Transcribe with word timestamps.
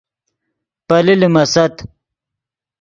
پیلے 0.87 1.13
لیمیست 1.19 1.75